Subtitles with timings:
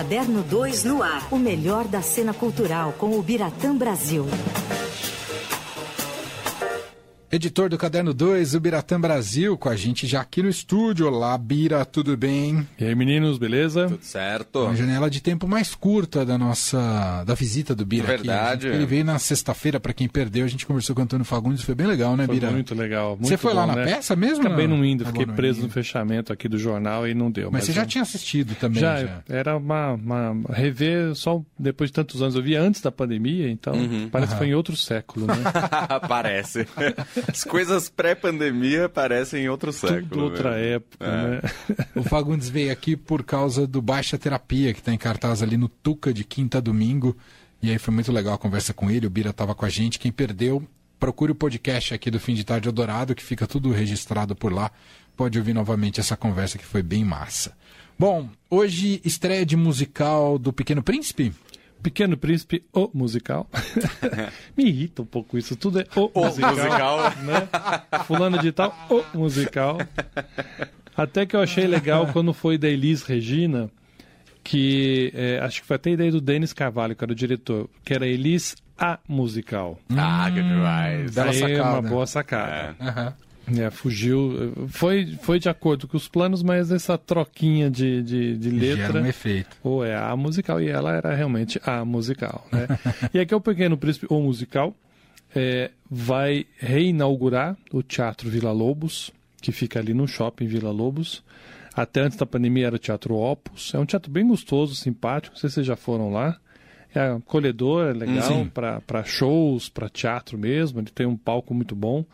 [0.00, 1.28] Caderno 2 no ar.
[1.30, 4.24] O melhor da cena cultural com o Biratã Brasil.
[7.32, 11.06] Editor do Caderno 2, o Biratã Brasil, com a gente já aqui no estúdio.
[11.06, 12.66] Olá, Bira, tudo bem?
[12.76, 13.86] E aí, meninos, beleza?
[13.86, 14.64] Tudo certo.
[14.64, 18.66] Uma janela de tempo mais curta da nossa da visita do Bira Verdade.
[18.66, 18.76] aqui.
[18.76, 21.76] Ele veio na sexta-feira, para quem perdeu, a gente conversou com o Antônio Fagundes, foi
[21.76, 22.50] bem legal, né, Foi Bira?
[22.50, 23.10] muito legal.
[23.10, 23.84] Muito Você foi lá bom, na né?
[23.94, 24.44] peça mesmo?
[24.44, 25.68] Acabei não indo, Acabou fiquei não preso indo.
[25.68, 27.48] no fechamento aqui do jornal e não deu.
[27.52, 29.22] Mas você já eu- tinha assistido também, já, já.
[29.28, 32.34] era uma, uma rever só depois de tantos anos.
[32.34, 33.72] Eu vi antes da pandemia, então
[34.10, 35.34] parece que foi em outro século, né?
[36.08, 36.66] Parece.
[37.28, 40.06] As coisas pré-pandemia parecem em outro século.
[40.08, 40.74] Tudo outra mesmo.
[40.74, 41.30] época, É.
[41.30, 41.40] né?
[41.96, 45.68] O Fagundes veio aqui por causa do Baixa Terapia, que está em cartaz ali no
[45.68, 47.16] Tuca de quinta a domingo.
[47.62, 49.98] E aí foi muito legal a conversa com ele, o Bira estava com a gente.
[49.98, 50.66] Quem perdeu,
[50.98, 54.70] procure o podcast aqui do Fim de Tarde Eldorado, que fica tudo registrado por lá.
[55.16, 57.52] Pode ouvir novamente essa conversa que foi bem massa.
[57.98, 61.34] Bom, hoje estreia de musical do Pequeno Príncipe.
[61.82, 63.48] Pequeno Príncipe, o musical.
[64.56, 65.56] Me irrita um pouco isso.
[65.56, 66.54] Tudo é o, O musical.
[66.54, 67.00] musical.
[67.22, 68.02] né?
[68.04, 69.78] Fulano de tal, o musical.
[70.96, 73.70] Até que eu achei legal quando foi da Elis Regina,
[74.44, 77.68] que é, acho que foi até a ideia do Denis Carvalho, que era o diretor,
[77.84, 79.78] que era Elis a musical.
[79.96, 81.14] Ah, que demais.
[81.14, 81.62] Bela é sacada.
[81.80, 82.76] uma boa sacada.
[82.78, 82.84] É.
[82.88, 83.14] Aham.
[83.56, 84.52] É, fugiu.
[84.68, 89.02] Foi, foi de acordo com os planos, mas essa troquinha de, de, de Gera letra.
[89.02, 89.56] um efeito.
[89.62, 92.46] Ou é a musical, e ela era realmente a musical.
[92.52, 92.66] Né?
[93.12, 94.74] e aqui é o Pequeno Príncipe, o musical,
[95.34, 101.22] é, vai reinaugurar o Teatro Vila Lobos, que fica ali no shopping Vila Lobos.
[101.74, 103.72] Até antes da pandemia era o Teatro Opus.
[103.74, 105.34] É um teatro bem gostoso, simpático.
[105.34, 106.36] Não sei se vocês já foram lá.
[106.92, 110.80] É acolhedor, é legal para shows, para teatro mesmo.
[110.80, 112.04] Ele tem um palco muito bom.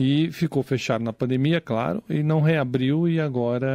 [0.00, 3.68] E ficou fechado na pandemia, claro, e não reabriu e agora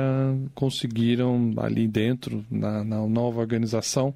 [0.56, 4.14] conseguiram ali dentro, na, na nova organização,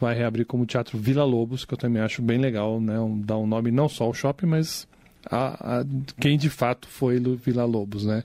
[0.00, 2.98] vai reabrir como Teatro Vila Lobos, que eu também acho bem legal, né?
[3.00, 4.86] Um, dar um nome não só ao shopping, mas
[5.28, 5.84] a, a-
[6.20, 8.22] quem de fato foi Vila Lobos, né?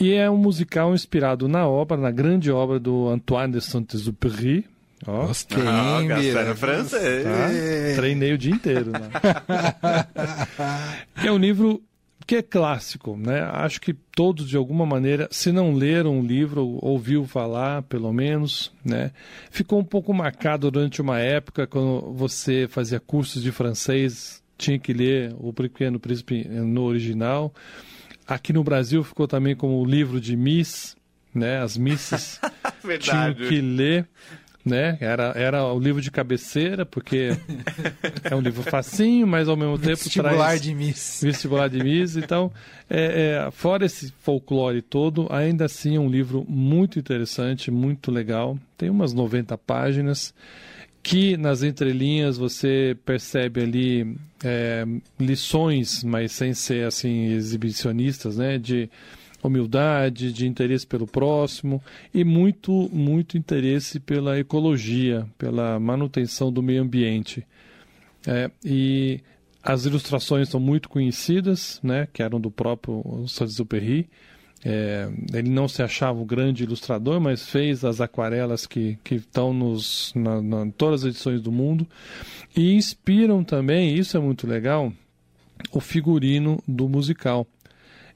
[0.00, 4.64] E é um musical inspirado na obra, na grande obra do Antoine de Saint-Exupéry.
[5.06, 6.54] Ó, Gostei, Ah, Bira?
[6.54, 7.24] francês.
[7.24, 7.48] tá?
[7.96, 9.08] Treinei o dia inteiro, né?
[11.24, 11.82] é um livro
[12.30, 13.42] que é clássico, né?
[13.42, 18.72] Acho que todos, de alguma maneira, se não leram o livro, ouviu falar, pelo menos,
[18.84, 19.10] né?
[19.50, 24.92] Ficou um pouco marcado durante uma época, quando você fazia cursos de francês, tinha que
[24.92, 27.52] ler O Pequeno Príncipe no original.
[28.28, 30.94] Aqui no Brasil ficou também como o livro de Miss,
[31.34, 31.60] né?
[31.60, 32.40] As misses
[33.00, 34.08] tinham que ler,
[34.64, 34.98] né?
[35.00, 37.30] Era, era o livro de cabeceira, porque
[38.24, 41.20] é um livro facinho, mas ao mesmo tempo Vestibular traz de Miss.
[41.22, 42.16] vestibular de Miss.
[42.16, 42.52] Então,
[42.88, 48.58] é, é, fora esse folclore todo, ainda assim é um livro muito interessante, muito legal.
[48.76, 50.34] Tem umas 90 páginas
[51.02, 54.84] que nas entrelinhas você percebe ali é,
[55.18, 58.58] lições, mas sem ser assim exibicionistas, né?
[58.58, 58.90] De
[59.48, 66.82] humildade, de interesse pelo próximo e muito, muito interesse pela ecologia, pela manutenção do meio
[66.82, 67.46] ambiente.
[68.26, 69.20] É, e
[69.62, 74.08] as ilustrações são muito conhecidas, né, que eram do próprio Saint-Exupéry.
[74.62, 79.54] É, ele não se achava um grande ilustrador, mas fez as aquarelas que, que estão
[79.54, 81.86] nos, na, na- todas as edições do mundo.
[82.54, 84.92] E inspiram também, isso é muito legal,
[85.72, 87.46] o figurino do musical.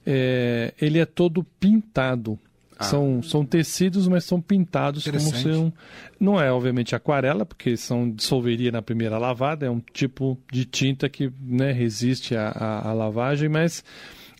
[0.06, 2.38] É, ele é todo pintado.
[2.81, 5.72] São, são tecidos, mas são pintados como se um,
[6.19, 11.09] não é, obviamente, aquarela, porque são dissolveria na primeira lavada, é um tipo de tinta
[11.09, 13.84] que né, resiste à, lavagem, mas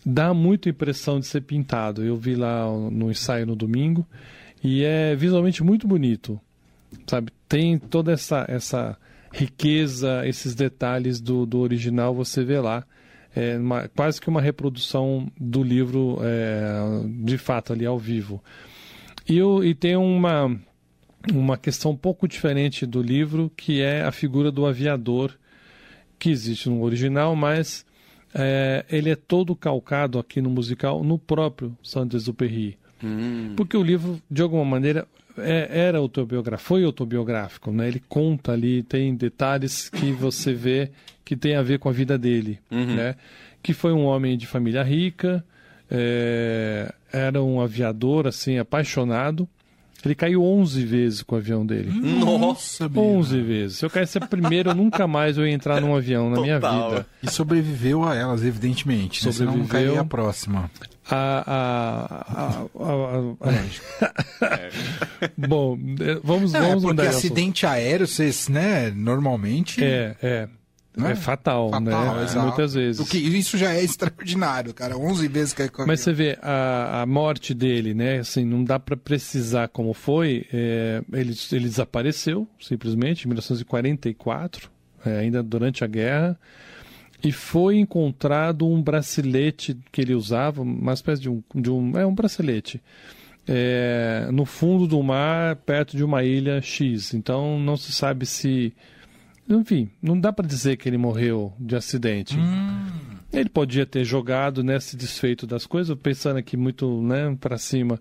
[0.05, 2.03] dá muita impressão de ser pintado.
[2.03, 4.05] Eu vi lá no ensaio no domingo
[4.63, 6.39] e é visualmente muito bonito,
[7.07, 7.31] sabe?
[7.47, 8.97] Tem toda essa, essa
[9.31, 12.85] riqueza, esses detalhes do, do original, você vê lá.
[13.35, 16.79] É uma- quase que uma reprodução do livro é,
[17.23, 18.41] de fato ali ao vivo.
[19.27, 20.55] E, o- e tem uma,
[21.33, 25.31] uma questão um pouco diferente do livro, que é a figura do aviador,
[26.17, 27.85] que existe no original, mas
[28.33, 32.77] é, ele é todo calcado aqui no musical no próprio Saint-Exupéry.
[33.55, 35.05] Porque o livro, de alguma maneira,
[35.37, 37.87] é- era autobiográfico, foi autobiográfico, né?
[37.87, 40.91] Ele conta ali, tem detalhes que você vê
[41.23, 42.59] que tem a ver com a vida dele,
[42.95, 43.15] né?
[43.63, 45.43] Que foi um homem de família rica,
[45.89, 49.47] é, era um aviador, assim, apaixonado,
[50.07, 51.89] Ele caiu 11 vezes com o avião dele.
[52.19, 53.01] Nossa, Bira.
[53.01, 53.77] 11 vezes.
[53.77, 56.59] Se eu caísse a primeira, eu nunca mais eu ia entrar num avião na minha
[56.59, 56.89] Total.
[56.91, 57.07] vida.
[57.23, 59.25] E sobreviveu a elas, evidentemente.
[59.25, 59.31] Né?
[59.31, 59.85] Senão não Sobreviveu.
[59.87, 60.69] cairia a próxima.
[61.09, 62.47] A, a, a,
[62.83, 67.25] a- a- Bom, eh, vamos, Não, é vamos porque mudar de assunto.
[67.25, 69.83] acidente aéreo, vocês, né, normalmente...
[69.83, 70.47] É, é.
[70.97, 71.11] Né?
[71.11, 72.23] É fatal, fatal, né?
[72.23, 72.47] exato.
[72.47, 73.01] Muitas vezes.
[73.01, 74.97] O que, isso já é extraordinário, cara.
[74.97, 78.19] 11 vezes com a Mas você vê a, a morte dele, né?
[78.19, 80.45] Assim, não dá para precisar como foi.
[80.53, 84.69] É, ele, ele desapareceu simplesmente em 1944,
[85.05, 86.39] é, ainda durante a guerra,
[87.23, 92.05] e foi encontrado um bracelete que ele usava, uma espécie de um, de um é
[92.05, 92.81] um bracelete.
[93.47, 97.13] é, no fundo do mar, perto de uma ilha X.
[97.13, 98.73] Então não se sabe se.
[99.47, 102.35] Enfim, não dá para dizer que ele morreu de acidente.
[103.31, 107.99] Ele podia ter jogado nesse desfeito das coisas, pensando aqui muito né, para cima,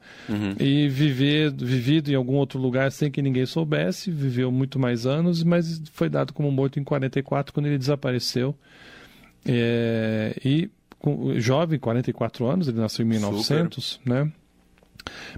[0.60, 5.42] e viver, vivido em algum outro lugar sem que ninguém soubesse, viveu muito mais anos,
[5.42, 8.56] mas foi dado como morto em 44 quando ele desapareceu.
[9.44, 14.32] É, e com- jovem, 44 anos, ele nasceu em 1900, né?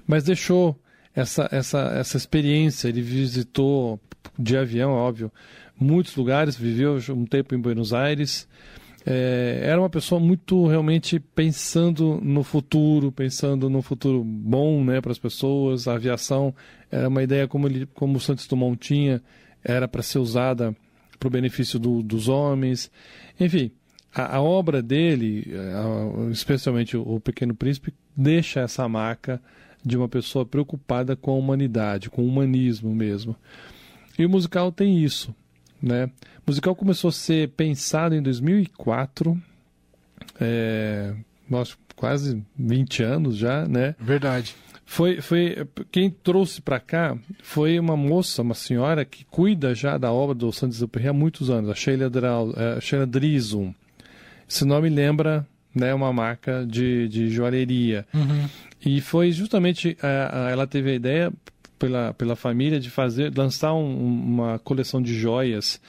[0.05, 0.79] Mas deixou
[1.15, 2.87] essa, essa, essa experiência.
[2.87, 3.99] Ele visitou
[4.39, 5.31] de avião, óbvio,
[5.79, 8.47] muitos lugares, viveu um tempo em Buenos Aires.
[9.05, 15.11] É, era uma pessoa muito realmente pensando no futuro, pensando no futuro bom né, para
[15.11, 15.87] as pessoas.
[15.87, 16.53] A aviação
[16.91, 19.21] era uma ideia como, ele, como o Santos Dumont tinha,
[19.63, 20.75] era para ser usada
[21.19, 22.91] para o benefício do- dos homens.
[23.39, 23.71] Enfim,
[24.13, 29.41] a, a obra dele, a- especialmente o, o Pequeno Príncipe, deixa essa marca
[29.85, 33.37] de uma pessoa preocupada com a humanidade, com o humanismo mesmo.
[34.19, 35.33] E o musical tem isso.
[35.81, 36.05] Né?
[36.05, 39.39] O musical começou a ser pensado em 2004,
[40.39, 41.13] é,
[41.49, 43.95] nossa, quase 20 anos já, né?
[43.99, 44.55] Verdade.
[44.85, 50.11] Foi, foi quem trouxe para cá foi uma moça, uma senhora que cuida já da
[50.13, 53.73] obra do Santos Exupéry há muitos anos, a Sheila, Drau, a Sheila Drizum.
[54.49, 55.45] Esse nome lembra
[55.75, 58.07] né, uma marca de, de joalheria.
[58.85, 61.33] E foi justamente a- a- ela teve a ideia
[61.77, 65.79] pela, pela família de fazer lançar um- uma coleção de joias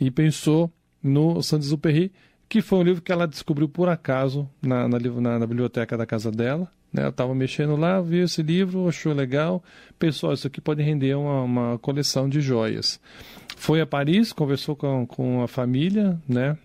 [0.00, 0.70] e pensou
[1.02, 2.12] no Saint-Exupéry,
[2.48, 6.06] que foi um livro que ela descobriu por acaso na, na, na- na biblioteca da
[6.06, 6.70] casa dela.
[6.92, 7.02] Né?
[7.02, 9.62] Ela estava mexendo lá, viu esse livro, achou legal,
[9.98, 12.98] pensou, "Ó, isso aqui pode render uma, uma coleção de joias.
[13.56, 16.56] Foi a Paris, conversou com, com a família, né?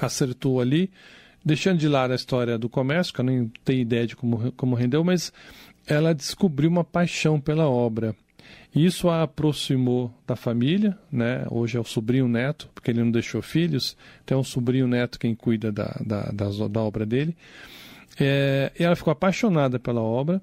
[0.00, 0.90] acertou ali,
[1.44, 4.74] deixando de lado a história do comércio, que eu nem tenho ideia de como, como
[4.74, 5.32] rendeu, mas
[5.86, 8.14] ela descobriu uma paixão pela obra.
[8.74, 11.46] Isso a aproximou da família, né?
[11.50, 15.18] Hoje é o sobrinho neto, porque ele não deixou filhos, então é um sobrinho neto
[15.18, 17.34] quem cuida da, da, das- da obra dele.
[18.18, 20.40] É, e ela ficou apaixonada pela obra,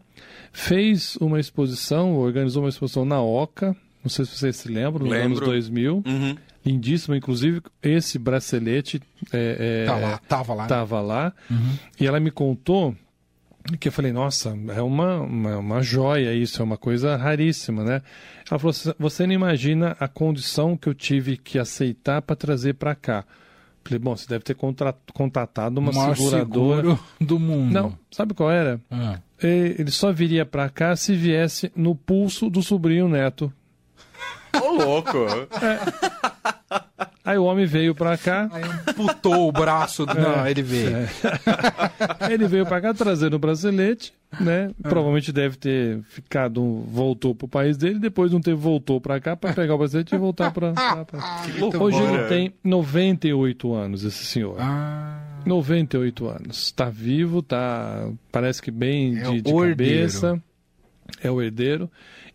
[0.52, 5.10] fez uma exposição, organizou uma exposição na Oca, não sei se vocês se lembram, nos
[5.12, 5.26] Lembro.
[5.38, 6.36] anos 2000 Uhum.
[6.66, 9.02] lindíssima, inclusive esse bracelete
[9.32, 10.64] é, é, Tá lá, tava lá.
[10.64, 10.70] né?
[10.70, 11.34] tava lá.
[12.00, 12.96] E ela me contou
[13.80, 18.02] que eu falei, nossa, é uma, uma, uma joia isso, é uma coisa raríssima, né?
[18.50, 22.74] Ela falou, "Você- você não imagina a condição que eu tive que aceitar para trazer
[22.74, 23.24] para cá.
[23.86, 26.82] Falei, bom, você deve ter contra- contatado uma maior seguradora.
[26.82, 27.72] seguro do mundo.
[27.74, 28.80] Não, sabe qual era?
[28.92, 29.20] Ah.
[29.42, 33.52] E- Ele só viria para cá se viesse no pulso do sobrinho neto.
[34.62, 35.18] Ô, louco!
[37.26, 40.04] Aí o homem veio para cá, Aí amputou o braço.
[40.04, 40.14] É.
[40.14, 40.90] Não, ele veio.
[42.30, 44.72] Ele veio para cá trazendo o bracelete, né?
[44.82, 49.54] Provavelmente deve ter ficado, voltou pro país dele, depois não teve, voltou para cá para
[49.54, 50.74] pegar o bracelete e voltar para.
[51.80, 54.58] Hoje ele tem 98 anos, esse senhor.
[54.60, 56.58] Ah, 98 anos.
[56.66, 60.42] Está vivo, tá, parece que bem É de, de cabeça.
[61.22, 61.90] É o herdeiro.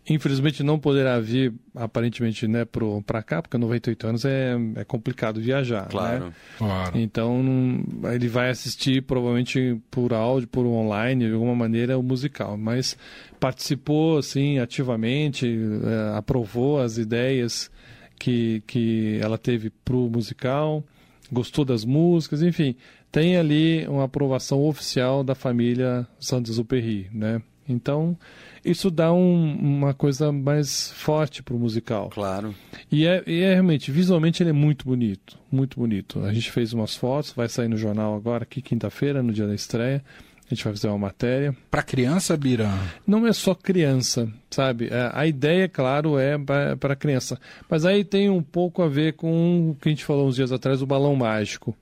[0.09, 2.65] Infelizmente não poderá vir, aparentemente, né,
[3.05, 5.83] para cá, porque 98 anos é, é complicado viajar.
[5.83, 5.89] né?
[5.91, 6.33] Claro.
[6.57, 6.97] claro.
[6.97, 12.57] Então não- ele vai assistir provavelmente por áudio, por online, de alguma maneira o musical,
[12.57, 12.97] mas
[13.39, 17.69] participou assim ativamente, eh, aprovou as ideias
[18.17, 20.83] que, que ela teve pro musical,
[21.31, 22.75] gostou das músicas, enfim,
[23.11, 27.41] tem ali uma aprovação oficial da família Saint-Exupéry, né?
[27.71, 28.17] Então
[28.65, 32.09] isso dá um- uma coisa mais forte pro musical.
[32.09, 32.53] Claro.
[32.91, 36.23] E é, e é realmente, visualmente ele é muito bonito, muito bonito.
[36.25, 39.55] A gente fez umas fotos, vai sair no jornal agora, aqui quinta-feira, no dia da
[39.55, 40.03] estreia.
[40.51, 41.55] A gente vai fazer uma matéria.
[41.69, 42.67] Pra criança, Bira?
[43.05, 44.87] Não é só criança, sabe?
[44.91, 46.39] É, A ideia, claro, é
[46.75, 47.39] para criança.
[47.69, 50.51] Mas aí tem um pouco a ver com o que a gente falou uns dias
[50.51, 51.77] atrás, o balão mágico,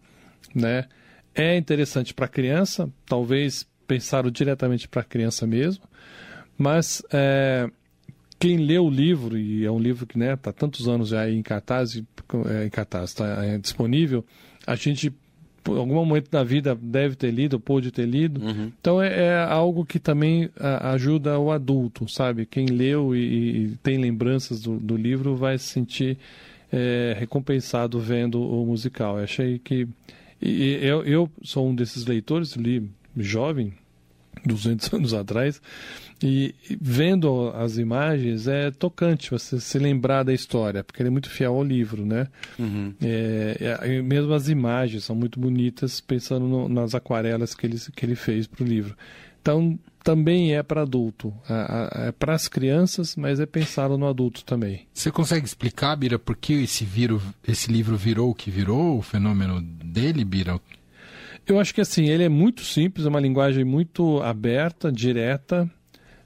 [0.54, 0.84] né?
[1.34, 5.84] É interessante para criança, talvez pensaram diretamente para criança mesmo,
[6.58, 7.70] mas é,
[8.40, 11.30] quem lê o livro, e é um livro que está né, tá tantos anos já
[11.30, 14.24] em cartaz, é, em cartaz, está é, disponível,
[14.66, 15.14] a gente,
[15.64, 18.44] por algum momento da vida, deve ter lido, pôde ter lido.
[18.44, 18.72] Uhum.
[18.80, 22.46] Então é, é, algo que também a, ajuda o adulto, sabe?
[22.46, 26.18] Quem leu e, e tem lembranças do, do, livro vai se sentir
[26.72, 29.18] é, recompensado vendo o musical.
[29.18, 29.88] Eu achei que.
[30.42, 32.88] E, eu, eu sou um desses leitores, li
[33.24, 33.74] jovem,
[34.46, 35.62] 200 anos atrás,
[36.22, 41.30] e vendo as imagens é tocante você se lembrar da história, porque ele é muito
[41.30, 42.28] fiel ao livro, né?
[42.58, 42.94] Uhum.
[43.02, 48.06] É, é, mesmo as imagens são muito bonitas, pensando no, nas aquarelas que ele, que
[48.06, 48.96] ele fez para o livro.
[49.42, 51.34] Então, também é para adulto.
[51.50, 54.88] É, é para as crianças, mas é pensado no adulto também.
[54.94, 59.02] Você consegue explicar, Bira, por que esse, viro, esse livro virou o que virou, o
[59.02, 60.60] fenômeno dele, Bira?
[61.48, 65.70] Eu acho que assim, ele é muito simples, é uma linguagem muito aberta, direta,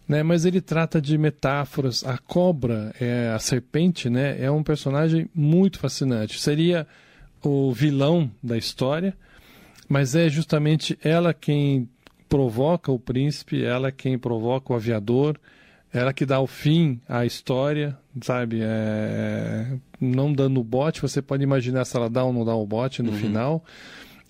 [0.07, 0.23] né?
[0.23, 2.03] Mas ele trata de metáforas.
[2.03, 4.43] A cobra, é, a serpente, né?
[4.43, 6.39] É um personagem muito fascinante.
[6.39, 6.87] Seria
[7.43, 9.15] o vilão da história,
[9.87, 11.87] mas é justamente ela quem
[12.27, 15.37] provoca o príncipe, ela quem provoca o aviador,
[15.93, 18.59] ela que dá o fim à história, sabe?
[18.63, 19.67] É...
[19.99, 23.03] Não dando o bote, você pode imaginar se ela dá ou não dá o bote
[23.03, 23.17] no uhum.
[23.17, 23.65] final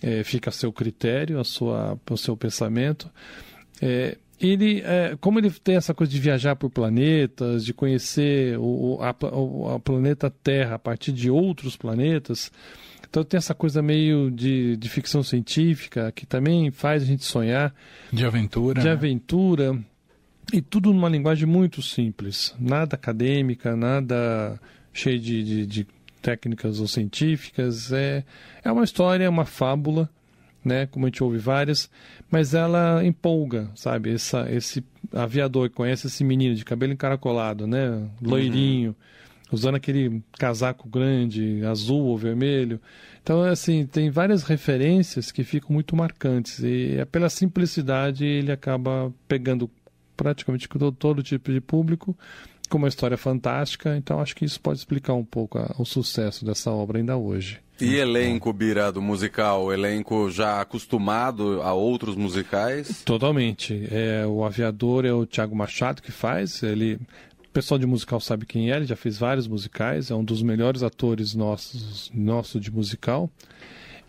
[0.01, 3.09] é, fica a seu critério, a sua, o seu pensamento.
[3.81, 8.99] É, ele, é, como ele tem essa coisa de viajar por planetas, de conhecer o,
[9.01, 12.51] a, o a planeta Terra a partir de outros planetas,
[13.07, 17.75] então tem essa coisa meio de, de ficção científica que também faz a gente sonhar.
[18.11, 18.79] De aventura.
[18.79, 18.93] De né?
[18.93, 19.77] aventura.
[20.51, 22.55] E tudo numa linguagem muito simples.
[22.57, 24.59] Nada acadêmica, nada
[24.93, 25.87] cheio de, de, de
[26.21, 27.91] técnicas ou científicas.
[27.91, 28.23] É,
[28.63, 30.09] é uma história, é uma fábula,
[30.63, 30.85] né?
[30.87, 31.89] Como a gente ouve várias,
[32.29, 34.13] mas ela empolga, sabe?
[34.13, 38.07] Essa, esse aviador que conhece esse menino de cabelo encaracolado, né?
[38.21, 38.95] Loirinho, uhum.
[39.51, 42.79] usando aquele casaco grande, azul ou vermelho.
[43.23, 46.59] Então, assim, tem várias referências que ficam muito marcantes.
[46.59, 49.69] E é pela simplicidade ele acaba pegando
[50.15, 52.15] praticamente todo, todo tipo de público
[52.71, 56.45] com uma história fantástica, então acho que isso pode explicar um pouco a, o sucesso
[56.45, 57.59] dessa obra ainda hoje.
[57.81, 59.73] E elenco, Bira, do musical?
[59.73, 63.01] Elenco já acostumado a outros musicais?
[63.03, 63.87] Totalmente.
[63.91, 66.61] É, o aviador é o Tiago Machado que faz.
[66.61, 66.99] Ele,
[67.43, 70.43] o pessoal de musical sabe quem é, ele já fez vários musicais, é um dos
[70.43, 73.29] melhores atores nossos nosso de musical.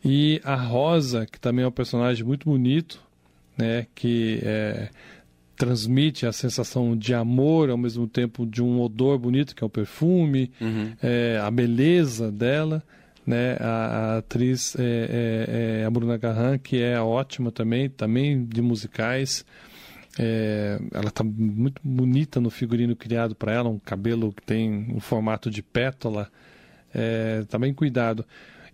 [0.05, 3.01] E a Rosa, que também é um personagem muito bonito,
[3.57, 4.91] né, que é,
[5.57, 9.71] transmite a sensação de amor, ao mesmo tempo de um odor bonito, que é o
[9.71, 10.93] perfume, uhum.
[11.03, 12.83] é, a beleza dela.
[13.25, 13.57] Né?
[13.61, 18.61] A, a atriz é, é, é, a Bruna Garran, que é ótima também, também de
[18.61, 19.45] musicais.
[20.19, 25.01] É, ela está muito bonita no figurino criado para ela, um cabelo que tem um
[25.01, 26.31] formato de pétala,
[27.43, 28.25] está é, bem cuidado.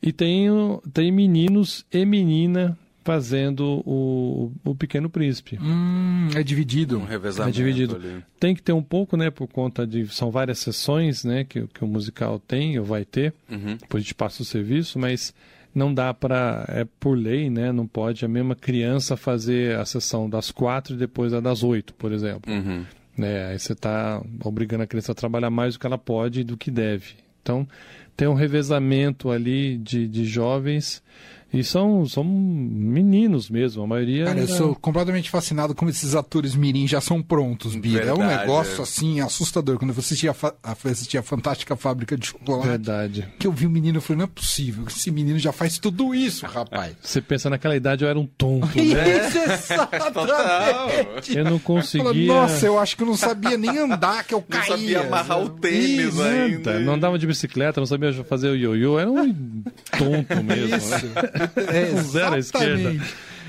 [0.03, 0.49] E tem,
[0.93, 2.77] tem meninos e menina
[3.09, 5.59] fazendo o, o Pequeno Príncipe.
[5.59, 6.99] Hum, é dividido.
[6.99, 7.49] Um revezamento.
[7.49, 7.97] É dividido.
[7.97, 8.23] Ali.
[8.39, 10.07] Tem que ter um pouco, né, por conta de.
[10.09, 13.33] São várias sessões, né, que, que o musical tem ou vai ter.
[13.51, 13.79] Uhum.
[13.81, 15.33] Depois a gente passa o serviço, mas
[15.75, 16.67] não dá para.
[16.69, 17.73] É por lei, né?
[17.73, 21.95] Não pode a mesma criança fazer a sessão das quatro e depois a das oito,
[21.95, 22.53] por exemplo.
[22.53, 22.85] Uhum.
[23.17, 26.45] Né, aí você está obrigando a criança a trabalhar mais do que ela pode e
[26.45, 27.15] do que deve.
[27.43, 27.67] Então,
[28.15, 31.03] tem um revezamento ali de, de jovens
[31.51, 34.27] e são, são meninos mesmo, a maioria.
[34.27, 38.05] Cara, eu sou completamente fascinado como esses atores mirim já são prontos, Bira.
[38.05, 38.83] Verdade, é um negócio é.
[38.83, 39.79] assim assustador.
[39.79, 42.69] Quando eu assistia a, assistia a Fantástica Fábrica de Chocolate.
[42.69, 43.29] Verdade.
[43.39, 46.15] Que eu vi o menino e falei, não é possível, esse menino já faz tudo
[46.15, 46.95] isso, rapaz.
[47.01, 48.83] Você pensa naquela idade eu era um tonto, né?
[49.27, 51.35] Isso, exatamente.
[51.35, 52.27] eu não conseguia.
[52.27, 54.69] Nossa, eu acho que eu não sabia nem andar, que eu caía.
[54.69, 56.81] Não sabia amarrar o tênis isso, ainda.
[56.81, 59.63] Não andava de bicicleta, não sabia fazer o ioiô, era um
[59.97, 60.77] tonto mesmo.
[60.77, 61.07] Isso.
[61.07, 61.38] Né?
[61.73, 62.97] É, zero à esquerda.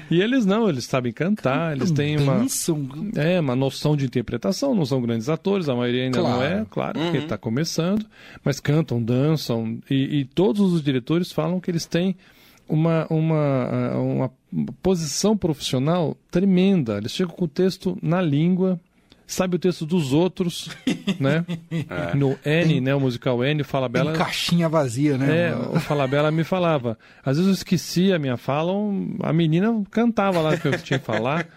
[0.09, 2.43] E eles não, eles sabem cantar, eles têm uma,
[3.15, 6.35] é, uma noção de interpretação, não são grandes atores, a maioria ainda claro.
[6.35, 7.05] não é, claro, uhum.
[7.05, 8.05] porque está começando,
[8.43, 12.15] mas cantam, dançam, e, e, todos os diretores falam que eles têm
[12.67, 14.31] uma, uma, uma
[14.81, 18.79] posição profissional tremenda, eles chegam com o texto na língua,
[19.29, 20.69] sabe o texto dos outros,
[21.19, 21.45] né?
[21.71, 22.15] É.
[22.15, 22.95] No N, né?
[22.95, 24.11] O musical N, o Fala Bela.
[24.11, 25.49] Tem caixinha vazia, né?
[25.49, 26.97] É, o Fala Bela me falava.
[27.23, 28.73] Às vezes eu esquecia a minha fala,
[29.21, 31.47] a menina cantava lá o que eu tinha que falar.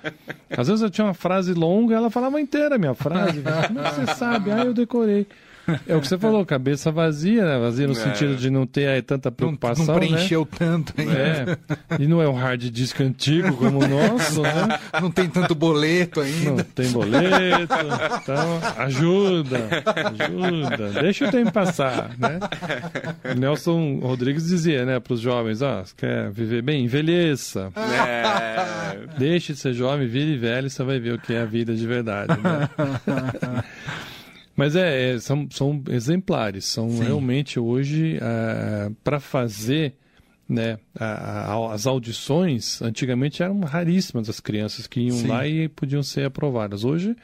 [0.51, 3.43] Às vezes eu tinha uma frase longa, ela falava inteira a minha frase.
[3.69, 4.51] Como você sabe?
[4.51, 5.27] Ah, eu decorei.
[5.87, 7.59] É o que você falou, cabeça vazia, né?
[7.59, 7.97] Vazia no É.
[7.97, 10.01] sentido de não ter aí tanta Não, preocupação, não né?
[10.01, 11.13] preencheu tanto ainda.
[11.13, 11.59] É.
[12.03, 14.79] E não é um hard disk antigo como o nosso, né?
[15.01, 16.65] Não tem tanto boleto Não ainda.
[16.65, 17.75] tem boleto.
[18.23, 19.59] Então, ajuda,
[19.97, 21.01] ajuda.
[21.01, 22.39] Deixa o tempo passar, né?
[23.39, 26.85] Nelson Rodrigues dizia, né, para os jovens, ó, você quer viver bem?
[26.85, 27.71] Envelheça.
[27.77, 28.99] É.
[29.19, 31.87] Deixe de ser jovem, vire velho, você vai ver o que é a vida de
[31.87, 32.69] verdade, né?
[34.63, 37.03] Mas é, é, são, são exemplares, são Sim.
[37.03, 38.17] realmente hoje
[39.03, 39.95] para fazer
[40.49, 45.27] né, a- a- as audições, antigamente eram raríssimas as crianças que iam Sim.
[45.27, 46.85] lá e podiam ser aprovadas.
[46.85, 47.17] Hoje,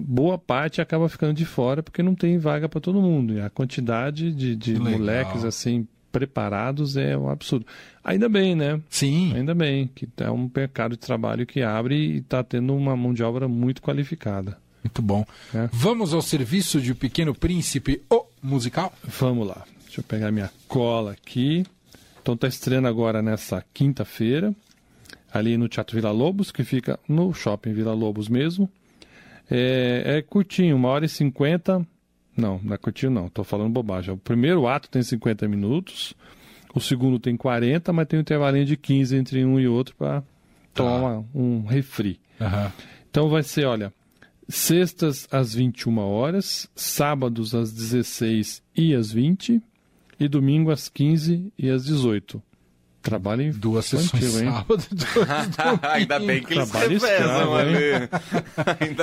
[0.00, 3.34] boa parte acaba ficando de fora porque não tem vaga para todo mundo.
[3.34, 7.66] E a quantidade de, de moleques assim preparados é um absurdo.
[8.04, 8.80] Ainda bem, né?
[8.88, 9.32] Sim.
[9.34, 13.12] Ainda bem que é um mercado de trabalho que abre e está tendo uma mão
[13.12, 14.56] de obra muito qualificada.
[14.84, 15.24] Muito bom.
[15.54, 15.68] É.
[15.72, 18.92] Vamos ao serviço de O Pequeno Príncipe, o musical?
[19.02, 19.64] Vamos lá.
[19.84, 21.64] Deixa eu pegar minha cola aqui.
[22.22, 24.54] Então tá estreando agora nessa quinta-feira,
[25.32, 28.70] ali no Teatro Vila Lobos, que fica no Shopping Vila Lobos mesmo.
[29.50, 31.86] É, é curtinho, uma hora e cinquenta.
[32.36, 34.12] Não, não é curtinho não, tô falando bobagem.
[34.12, 36.14] O primeiro ato tem 50 minutos,
[36.74, 40.22] o segundo tem 40, mas tem um intervalinho de 15 entre um e outro para
[40.74, 42.18] tomar uma- um refri.
[42.40, 42.72] Aham.
[43.10, 43.92] Então vai ser, olha,
[44.48, 49.60] sextas às 21 horas, sábados às 16 e às 20
[50.18, 52.42] e domingo às 15 e às 18.
[53.02, 54.50] Trabalho em Duas sessões hein?
[54.50, 57.78] sábado, duas Ainda bem que eles Trabalho revezam escravo, ali.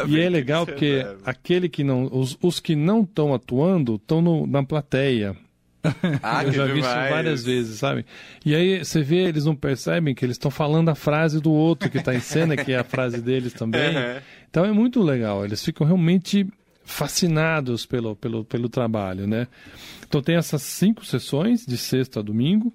[0.11, 3.31] E bem é que legal eles porque aquele que não, os, os que não estão
[3.31, 5.37] atuando estão na plateia.
[6.21, 7.09] Ah, Eu já vi isso demais.
[7.11, 8.05] várias vezes, sabe?
[8.45, 11.89] E aí você vê, eles não percebem que eles estão falando a frase do outro
[11.89, 13.95] que está em cena, que é a frase deles também.
[13.95, 14.19] Uhum.
[14.49, 16.45] Então é muito legal, eles ficam realmente
[16.83, 19.47] fascinados pelo, pelo, pelo trabalho, né?
[20.07, 22.73] Então tem essas cinco sessões, de sexta a domingo.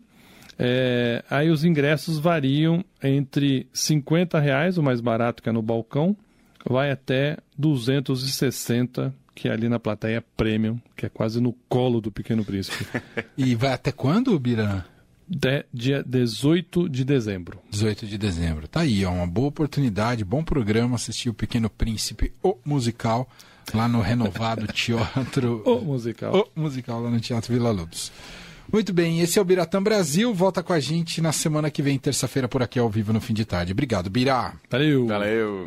[0.58, 6.16] É, aí os ingressos variam entre 50 reais, o mais barato que é no balcão,
[6.68, 12.11] vai até 260, que é ali na plateia premium, que é quase no colo do
[12.11, 12.87] Pequeno Príncipe.
[13.37, 14.87] E vai até quando, Bira?
[15.28, 17.61] De, dia 18 de dezembro.
[17.71, 18.66] 18 de dezembro.
[18.66, 23.28] Tá aí, ó, uma boa oportunidade, bom programa assistir o Pequeno Príncipe, o musical,
[23.75, 25.62] lá no renovado Teatro.
[25.66, 26.49] O musical.
[26.57, 28.11] O musical lá no Teatro Vila Lobos.
[28.73, 30.32] Muito bem, esse é o Biratã Brasil.
[30.32, 33.34] Volta com a gente na semana que vem, terça-feira, por aqui ao vivo no fim
[33.34, 33.73] de tarde.
[33.73, 34.54] Obrigado, Birá.
[34.71, 35.06] Valeu!
[35.06, 35.65] Valeu.